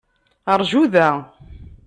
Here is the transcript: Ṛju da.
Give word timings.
Ṛju 0.59 0.83
da. 0.93 1.09